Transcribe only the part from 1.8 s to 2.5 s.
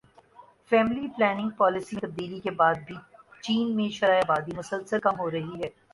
میں تبدیلی